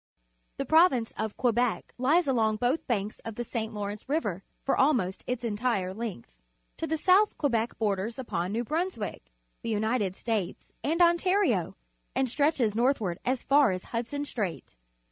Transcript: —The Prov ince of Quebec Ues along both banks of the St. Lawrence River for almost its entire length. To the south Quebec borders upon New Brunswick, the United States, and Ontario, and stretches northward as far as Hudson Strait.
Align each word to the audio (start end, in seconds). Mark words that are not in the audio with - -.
—The 0.57 0.65
Prov 0.65 0.93
ince 0.93 1.11
of 1.15 1.37
Quebec 1.37 1.93
Ues 1.99 2.27
along 2.27 2.55
both 2.55 2.87
banks 2.87 3.19
of 3.19 3.35
the 3.35 3.43
St. 3.43 3.71
Lawrence 3.71 4.09
River 4.09 4.43
for 4.63 4.75
almost 4.75 5.23
its 5.27 5.43
entire 5.43 5.93
length. 5.93 6.31
To 6.77 6.87
the 6.87 6.97
south 6.97 7.37
Quebec 7.37 7.77
borders 7.77 8.17
upon 8.17 8.51
New 8.51 8.63
Brunswick, 8.63 9.31
the 9.61 9.69
United 9.69 10.15
States, 10.15 10.71
and 10.83 11.03
Ontario, 11.03 11.75
and 12.15 12.27
stretches 12.27 12.73
northward 12.73 13.19
as 13.23 13.43
far 13.43 13.69
as 13.69 13.83
Hudson 13.93 14.25
Strait. 14.25 14.75